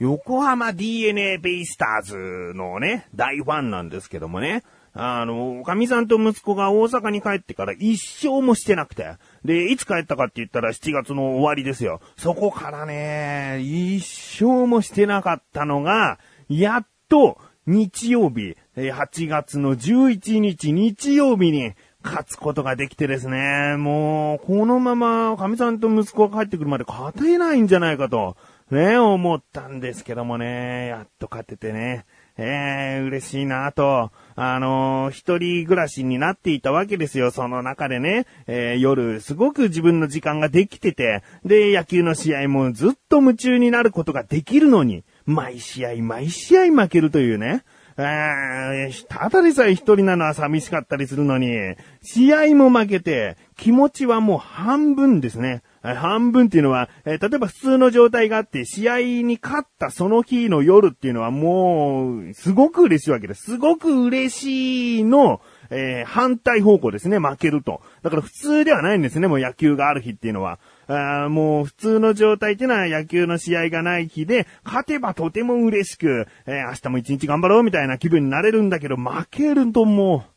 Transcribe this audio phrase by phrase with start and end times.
[0.00, 2.16] 横浜 DNA ベイスターズ
[2.56, 4.62] のね、大ファンなんですけどもね。
[4.94, 9.16] あの、神さんと息子が大阪に帰ってから一生もしてなくて。
[9.44, 12.00] で、いつ帰ったかって言ったら7月の終わりですよ。
[12.16, 17.36] そこからね、一生もしてなかったのが、やっと
[17.66, 28.36] 日曜日、8月の11日日曜日に勝つことができてですね、もう、このまま神さんと息子が帰ってくるまで勝てないんじゃないかと。
[28.70, 32.06] ね、思ったんですけどもね、やっと勝ててね、
[32.36, 47.64] えー、嬉しいなと、あのー、一人暮らしになっていたわけですよ、その中でね、えー、夜、すごく自分の時間ができてて、で、野球の試合もずっと夢中になることができるのに、毎試合、毎試合負けるというね、
[47.96, 51.50] えー、ただでさえ一人なのは寂しかったりするのに、
[52.02, 55.62] 試合も負けて、気持ちはもう半分ですね。
[55.82, 63.52] 半分っていうのは、えー、例えば普通の状態があって、試合に勝ったその日の夜っていうのはもう、すごく嬉しいわけです。
[63.52, 67.80] すごく嬉しいの、えー、反対方向ですね、負けると。
[68.02, 70.58] だから普通ではないんですね、もう野球がある日っていうのは。
[70.88, 80.29] あもう普通の状態っていうのは野球の試合がない日で、勝てばとても嬉しく、えー、明日も一日頑張ろうみたいな気分になれるんだけど、負けるともう、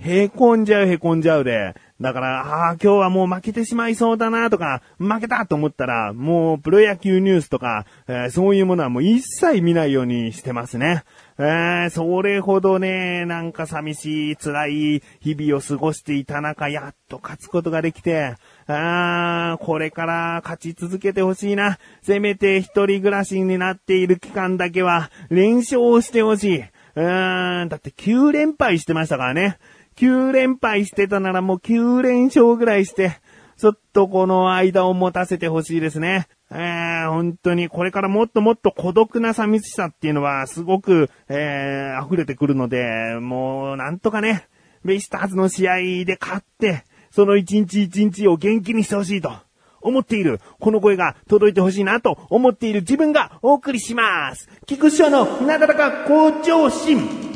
[0.00, 11.02] へこんじゃうへこんじゃうで、だから、ああ、今日はもう負けてしまいそうだなとか、負けたと思ったら、もうプロ野球ニュースとか、えー、そういうものはもう一切見ないようにしてますね。
[11.38, 18.36] えー、それほどね、なんか寂しい、辛い日々を過ごしていた中、やっと勝つことができて、
[18.68, 21.78] ああ、これから勝ち続けてほしいな。
[22.02, 26.64] せめて一人暮らしになっている期間だけは、連勝してほしい。
[26.94, 29.58] うーん、だって9連敗してましたからね。
[29.98, 33.18] 9連敗してたならもう9連勝ぐらいして、
[33.56, 36.28] ちょっとこの間を持たせてほしいですね。
[36.52, 44.46] えー、本当にこれからもっともっと孤独な寂しさっていうのはすごく、えー、溢れてくるので、もうなんとかね、
[44.84, 49.32] ベイスターズの試合で勝って、その一日一日を元気にしてほしいと
[49.80, 54.48] 思っている、この声が届いてほしいなと思っている自分がお送りします。
[54.64, 57.27] 菊師匠のなだらか向上心。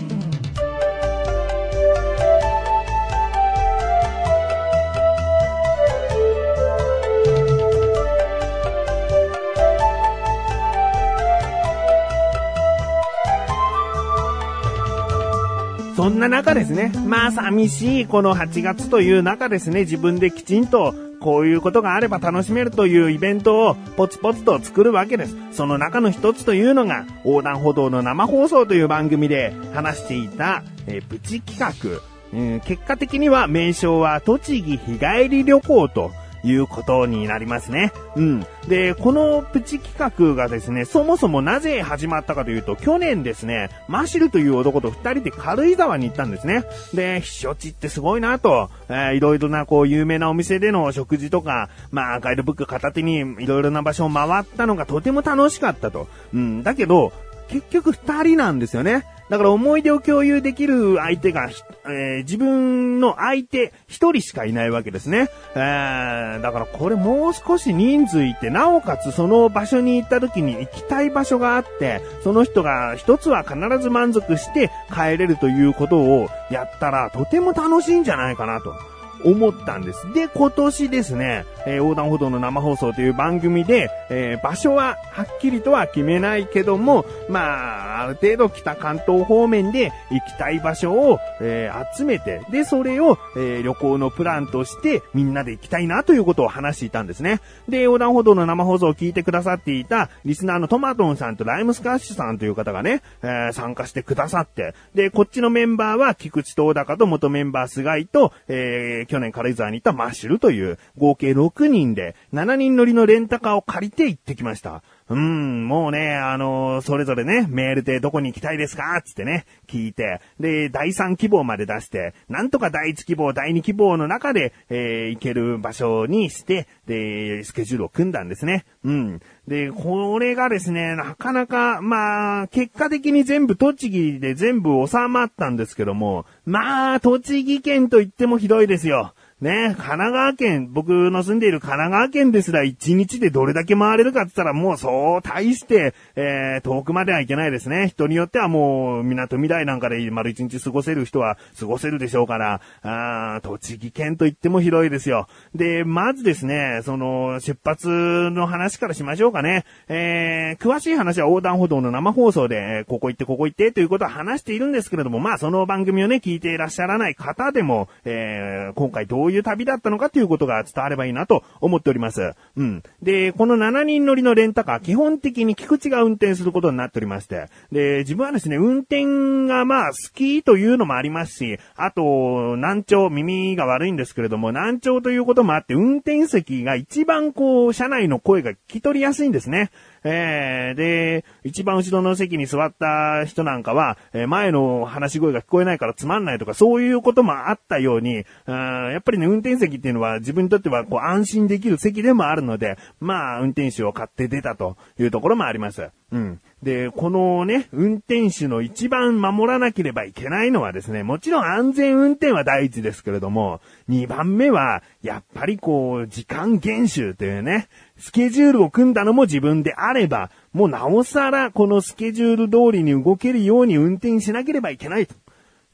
[15.97, 25.37] そんな中ですね、まあ寂しいこの8月という中ですね、自分できちんとこういうことがあれば楽しめるというイベントをポツポツと作るわけです。
[25.53, 32.01] その中の一つというのが、横断歩道の生放送という番組で話していた、え、プチ企画。
[32.33, 36.11] うん、結果的には名称は栃木日帰り旅行と
[36.45, 37.93] いうことになりますね。
[38.17, 38.47] うん。
[38.69, 46.65] で、このプチ企画がですね、そもそもなぜ始まったかというと、去年ですね、マシルという男と二人で軽井沢に行ったんですね。
[46.95, 56.09] で、避暑地ってすごいなと、えー、いろいろなこう有名なお店での食事とか、まあガイドブック片手にいろいろな場所を回ったのがとても楽しかったと。
[56.35, 56.63] うん。
[56.63, 57.13] だけど、
[57.49, 59.05] 結局二人なんですよね。
[59.33, 61.49] だから思い出を共有できる相手が、
[61.87, 65.31] えー、自分の相手一人しかいないわけですね。
[65.55, 78.92] えー、だからこれもう少し人数いて、なおかつその場所に行った時に行きたい場所があって、その人が一つは必ず満足して帰れるということをやったらとても楽しいんじゃないかなと。
[79.25, 80.13] 思ったんです。
[80.13, 97.41] で、今年ですね、えー、横断歩道の生放送という番組で、えー、場所ははっきりとは決めないけども、まあ、ある程度北関東方面で行きたい場所を、えー、集めて、で、それを、え旅行のプランとしてみんなで行きたいなということを話していたんですね。
[97.69, 114.83] で、横断歩道の生放送を聞いてくださっていたリスナーのトマトンさんとライムスカッシュさんという方がね、え参加してくださって、で、こっちのメンバーは菊池東高と元メンバー菅井と、えー、去年軽井沢に行ったマッシュルという合計6人で7人乗りのレンタカーを借りて行ってきました。
[115.09, 119.03] うん、もうね、あの、それぞれね、メールでどこに行きたいですか？
[119.05, 128.65] つってね、聞いて、で、第3希望まで出して、なんとか第1希望、第2希望の中で、えー、行ける場所にして、で、スケジュールを組んだんですね。
[128.85, 129.21] うん。
[129.49, 139.15] で、これがですね、なかなか、まあ、結果的に全部栃木で全部収まったんですけども、まあ、栃木県と言ってもひどいですよ。
[139.43, 147.89] ね、神奈川県、僕の住んでいる神奈川県ですら1日でどれだけ回れるかって言ったらもうそう大して、えー、遠くまではいけないですね。
[147.89, 155.27] 人によってはもう港未来なんかで丸1日過ごせる人は過ごせるでしょうから、あ栃木県といっても広いですよ。
[155.57, 159.65] で、まずですね、その出発の話からしましょうかね。
[159.89, 172.33] えー、詳しい話は横断歩道の生放送で、ここ行ってここ行ってということは話しているんですけれども、まあその番組をね、聞いていらっしゃらない方でも、えー、今回どういういう旅だったのかということが伝わればいいなと思っております。
[172.57, 172.83] うん。
[173.03, 189.71] で、この7人乗りのレンタカー、基本的に菊池が運転することになっておりまして、で、自分はですね、運転がまあ好きというのもありますし、あと、難聴、耳が悪いんですけれども、難聴ということもあって、運転席が一番こう、車内の声が聞き取りやすいんですね。
[190.05, 205.89] えー、で、一番後ろの席に座った人なんかは、えー、前の話し声が聞こえないからつまんないとか、そういうこともあったように、やっぱりね、運転席っていうのは自分にとってはこう安心できる席でもあるので、まあ、運転手を買って出たというところもあります。
[206.11, 206.41] うん。
[206.63, 217.69] で、このね、運転手の一番守らなければいけないのはですね、もちろん安全運転は第一ですけれども、二番目は、やっぱりこう、時間厳守というね、
[217.99, 225.15] スケジュールを組んだのも自分であれば、もうなおさらこのスケジュール通りに動けるように運転しなければいけないと。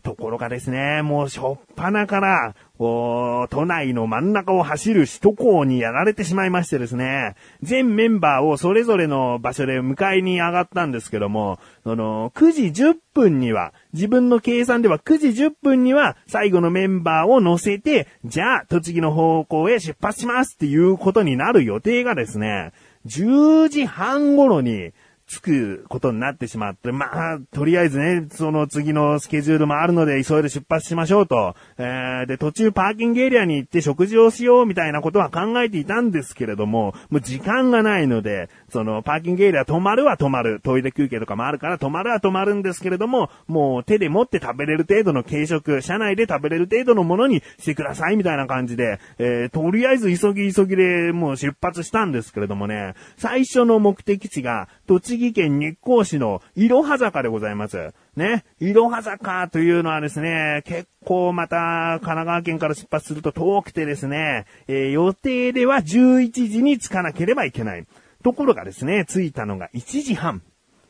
[0.08, 22.72] ところがですね、もうしょっぱなから、こう、都内の真ん中を走る首都高にやられてしまいましてですね、全メンバーをそれぞれの場所で迎えに上がったんですけども、その、9時10分には、自分の計算では9時10分には最後のメンバーを乗せて、じゃあ、栃木の方向へ出発しますっていうことになる予定がですね、
[23.05, 24.93] 10時半頃に、
[25.29, 31.55] 着くことになってしまって、まあ、とりあえずね、その次のスケジュールもあるので急いで出発しましょうと。
[31.77, 40.61] えー、で、途中パーキングエリアに行って食事をしようみたいなことは考えていたんですけれども、もう時間がないので、そのパーキングエリア止まるは止まる。
[40.63, 57.93] トイレ休憩とかもあるから止まるは止まるんですけれども、もう手で持って食べれる程度の軽食、車内で食べれる程度のものにしてくださいみたいな感じで、えー、とりあえず急ぎ急ぎでもう出発したんですけれどもね、最初の目的地が栃木県日光市のいろは坂でございます。
[58.17, 67.87] ね、いろは坂というのはですね、結構また神奈川県から出発すると遠くてですね、えー、予定では11時に着かなければいけない。
[68.23, 70.43] ところがですね、着いたのが1時半。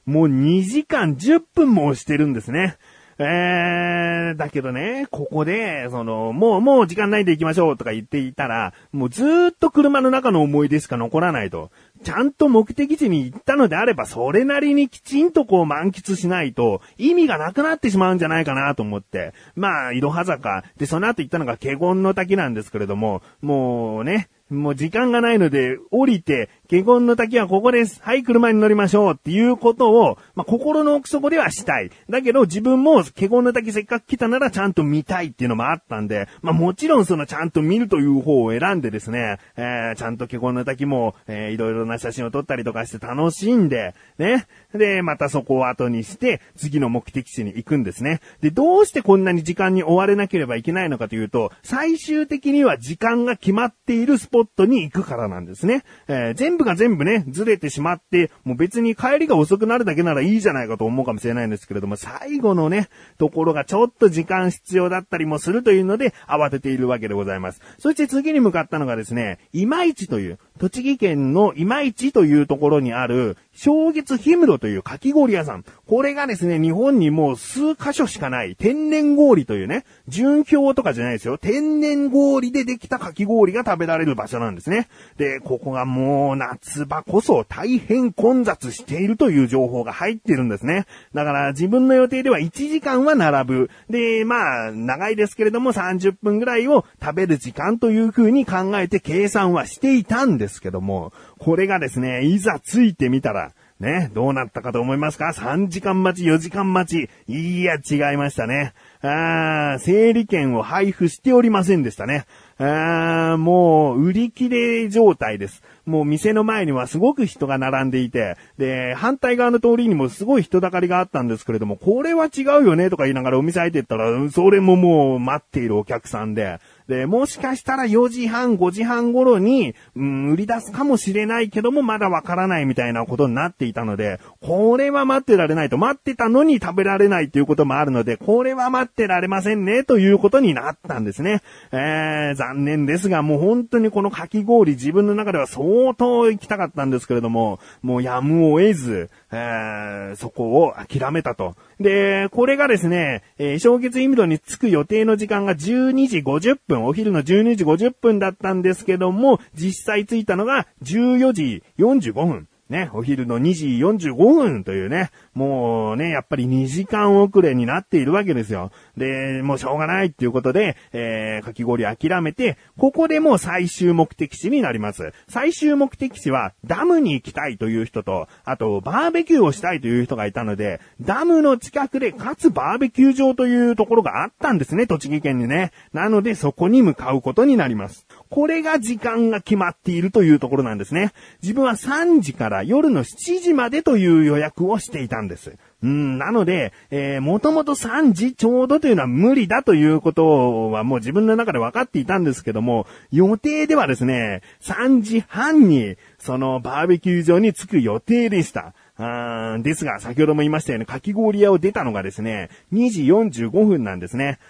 [0.06, 2.78] もう2時間10分もしてるんですね。
[3.20, 11.70] えー、だけどね、ここで、その、もう、もう時間ないで行きましょうとか言っていたら、もうずっと車の中の思い出しか残らないと。
[12.04, 19.32] ちゃんと目的地に行ったのであれば、それなりにきちんとこう満喫しないと、意味がなくなってしまうんじゃないかなと思って。
[19.56, 20.62] まあ、いろは坂。
[20.76, 27.98] で、その後行ったのが華厳の滝なんですけれども、もうね、もう時間がないので、降りて、華厳の滝はここです。
[28.02, 31.90] はい、車に乗りましょうっていうことを、まあ、心の奥底ではしたい。
[32.10, 44.46] だけど自分も華厳の滝せっかく来たならちゃんと見たいっていうのもあったんで、まあ、もちろんそのちゃんと見るという方を選んでですね、えー、ちゃんと華厳の滝も、えー、いろいろな写真を撮ったりとかして楽しんで、ね。
[44.74, 48.20] で、またそこを後にして、次の目的地に行くんですね。
[48.42, 55.82] で、どうしてこんなに時間に追われなければいけないのかというと、最終的には時間が決まっているスポットに行くからなんですね。
[56.08, 67.62] えー、部が全部ね、ずれてしまって、もう別に帰りが遅くなるだけならいいじゃないかと思うかもしれないんですけれども、最後のね、ところがちょっと時間必要だったりもするというので、慌てているわけでございます。
[67.78, 75.64] そして次に向かったのがですね、いまいちという、栃木県の今市というところにある、正月氷室というかき氷屋さん。
[75.88, 81.38] これがですね、日本にもう数箇所しかない天然氷というね、純氷とかじゃないですよ。
[81.38, 84.86] 天然氷でできたかき氷が食べられる場所なんですね。
[85.16, 90.86] で、ここがもう夏場こそ大変混雑しているという情報が入ってるんですね。
[91.12, 93.70] だから自分の予定では1時間は並ぶ。
[93.90, 107.32] で、まあ、長いですけれども30分ぐらいを食べる時間という風に考えて計算はしていたんですけども、これがですね、いざついてみたら、ね、どうなったかと思いますか ?3 時間待ち、4時間待ち。
[107.32, 108.74] いや、違いましたね。
[109.00, 112.26] あー整理券を配布しておりませんでしたね。
[112.58, 115.62] あーもう、売り切れ状態です。
[115.86, 141.42] もう店の前にはすごく人が並んでいて、で、反対側の通りにもすごい人だかりがあったんですけれども、これは違うよねとか言いながらお店入ってったら、それももう待っているお客さんで、で、もしかしたら4時半、5時半頃に、うん、売り出すかもしれないけども、まだわからないみたいなことになっていたので、これは待ってられないと、待ってたのに食べられないということもあるので、これは待ってられませんね、ということになったんですね。
[141.72, 151.54] えー、残念ですが、もう本当にこのかき氷自分の中では相当行きたかったんですけれども、もうやむを得ず、えー、そこを諦めたと。
[151.80, 162.48] で、これがですね、えー、正月インドに着く予定の時間が12時50分、お昼の12時50分だったんですけども、実際着いたのが14時45分。
[162.68, 168.72] ね、お昼の2時45分というね、もうね、やっぱり2時間遅れになっているわけですよ。
[168.98, 175.12] で、もうしょうがないっていうことで、えー、かき氷諦めて、ここでもう最終目的地になります。
[175.28, 185.72] 最終目的地はダムに行きたいという人と、あとバーベキューをしたいという人がいたので、ダムの近くでかつバーベキュー場というところがあったんですね、栃木県にね。
[185.92, 188.06] なのでそこに向かうことになります。
[188.30, 191.12] これが時間が決まっているというところなんですね。
[191.42, 195.56] 自分は3時から夜の7時までという予約をしていたんです。
[195.80, 208.74] うん、なので、えー、もともと3時ちょうどというのは無理だということはもう自分の中で分かっていたんですけども、予定ではですね、3時半にそのバーベキュー場に着く予定でした。
[209.00, 214.40] あですが、先ほども言いましたように、かき氷屋を出たのがですね、2時45分なんですね。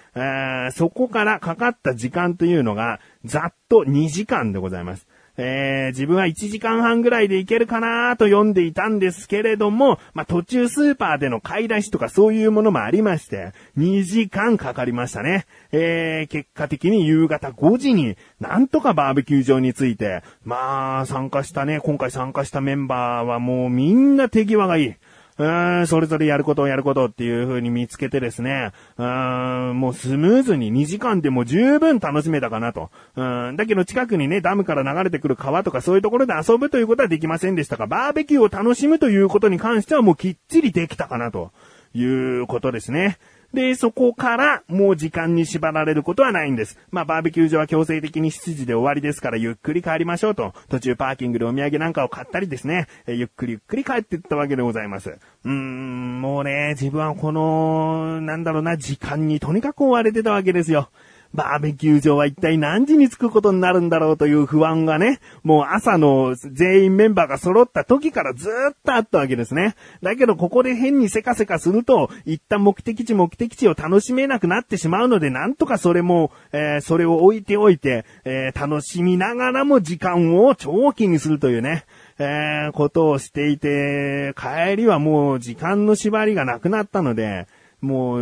[0.73, 5.07] そこからかかった時間というのが、ざっと2時間でございます。
[5.39, 15.47] えー、自分は1時間半ぐらいで行けるかなと読んでいたんですけれども、まあ、途中スーパーでの買い出しとかそういうものもありまして、2時間かかりましたね。
[15.71, 24.95] えー、結果的に夕方5時になんとかバーベキュー場について、まあ、参加したね、今回参加したメンバーはもうみんな手際がいい。
[25.39, 32.91] うーん、それぞれやることをやることっていう風に見つけてですね、うーん、もうスムーズに2時間でも十分楽しめたかなと。
[33.15, 41.53] うん、だけど近くにね、ダムから流れてくる川とかそういうところで遊ぶということはできませんでしたが、バーベキューを楽しむということに関してはもうきっちりできたかなと
[41.95, 43.19] いうことですね。
[43.55, 46.79] で、そこからもう時間に縛られることはないんです。
[46.91, 50.53] まあ、バーベキュー場は強制的に7時で終わりですからゆっくり帰りましょうと。
[50.69, 55.11] 途中パーキングでお土産なんかを買ったりですね、えゆっくりゆっくり帰っていったわけでございます。
[55.11, 60.91] うーん、もうね、自分はこの、なんだろうな、時間にとにかく追われてたわけですよ。
[61.35, 69.75] バーベキュー場は一体何時に着くことになるんだろうという不安がね、もう朝の全員メンバーが揃った時からずっとあったわけですね。
[70.03, 81.85] だけどここで変にせかせかすると、一旦目的地目的地を楽しめなくなってしまうので、なんとかそれも、えー、それを置いておいて、えー、楽しみながらも時間を長期にするというね。
[82.21, 87.47] えー、ことをしていて、帰りはもう時間の縛りがなくなったので、
[87.81, 88.21] もう、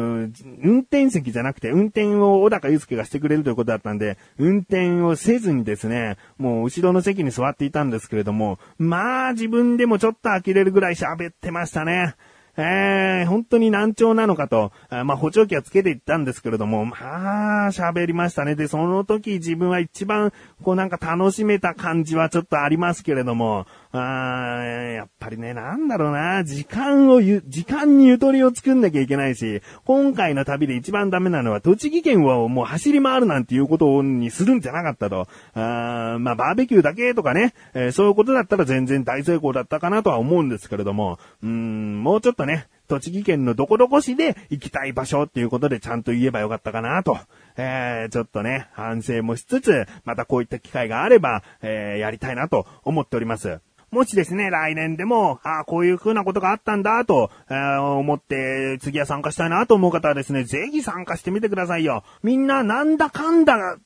[0.62, 12.14] 運転席じゃなくて、運転を小高祐介がしてくれるということだったんで、運転をせずにですね、もう後ろの席に座っていたんですけれども、まあ自分でもちょっと呆れるぐらい喋ってましたね。
[12.58, 18.54] えー、本当に難聴なのかと、まあ補聴器はつけていったんですけれども、まあ喋りましたね。
[18.54, 20.32] で、その時自分は一番、
[20.62, 23.66] こうなんか楽しめた感じはちょっとありますけれども、
[23.98, 35.28] あやっぱりね、なんだろうな、時間をゆ、時間にゆとりを作んなきゃいけないし、今回の旅で一番ダメなのは、栃木県をもう走り回るなんていうことにするんじゃなかったと。
[35.54, 47.18] あまあ、バーベキューだけとかね、えー、そういうことだったら全然大成功だったかなとは思うんですけれども、うん、もうちょっとね、栃木県のどこどこ市で行きたい場所っていうことでちゃんと言えばよかったかなと。
[47.56, 53.60] えー、ちょっとね、反省もしつつ、またこういった機会があれば、えー、やりたいなと思っております。
[53.96, 62.04] もしですね、来年でも、ああ、こういう風なことがあったんだと、えー、思って、次は参加したいなと思う方はですね、ぜひ参加してみてくださいよ。
[62.22, 63.78] みんな、なんだかんだ、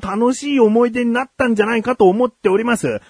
[0.00, 3.00] 楽しい思い出になったんじゃないかと思っております。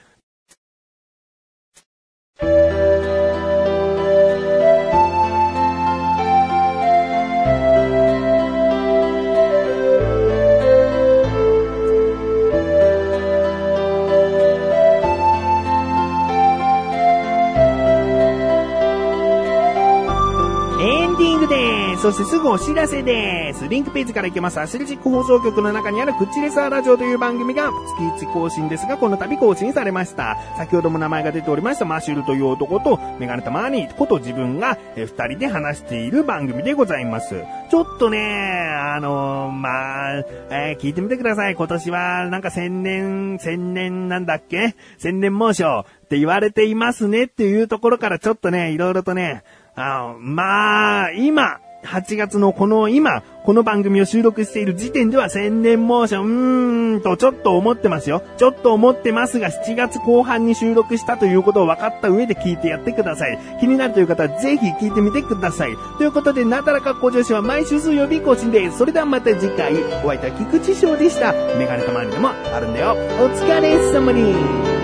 [22.00, 23.66] そしてすぐお知らせです。
[23.66, 24.60] リンクページから行けます。
[24.60, 27.72] アスレチック放送局の中にあるクチレサーラジオという番組が
[28.16, 30.36] 月1更新ですが、この度更新されました。
[30.56, 37.34] 先ほども名前が出ておりましたマシュルという男とメガネタマーニーこと自分が二人で話している番組でございます。
[37.68, 40.18] ちょっとね、あのー、まあ、
[40.50, 41.56] えー、聞いてみてください。
[41.56, 44.76] 今年はなんか千年、千年なんだっけ？
[44.98, 49.42] 千年猛暑って言われていますねっていうところからちょっとね、いろいろとね、
[49.74, 58.22] あ、まあ、今、8月のこの今、この番組を収録している時点では宣伝モーション、うーんとちょっと思ってますよ。
[58.36, 63.38] ちょっと思ってますが、7月後半に収録したということを分かった上で聞いてやってください。
[63.60, 65.76] 気になるという方はぜひ聞いてみてください。
[65.98, 68.78] ということで、なだらか向上心は毎週水曜日更新です。
[68.78, 71.32] それではまた次回、お会いいた菊池翔でした。
[71.56, 72.96] メガネたまりでもあるんだよ。
[73.20, 74.77] お疲れ様に。